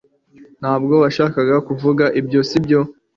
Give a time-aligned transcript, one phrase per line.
[0.59, 2.79] Ntabwo washakaga kuvuga ibyo sibyo